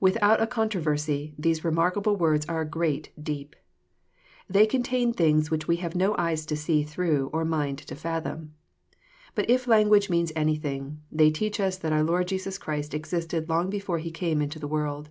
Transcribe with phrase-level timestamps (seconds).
[0.00, 3.54] Without a controversy, these remarkable words are a great deep.
[4.48, 8.54] They contain things which we have no eyes to see through, or mind to fathom.
[9.36, 13.70] But if language means anything, they teach us that our Lord Jesus Christ existed long
[13.70, 15.08] before He came into the world.